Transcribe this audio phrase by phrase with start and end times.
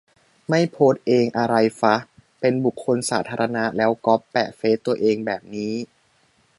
[0.49, 1.95] ไม่โพสเองอะไรฟระ?
[2.39, 5.73] เป็นบุคคลสาธารณะแล้วก๊อปแปะเฟสตัวเองแบบนี้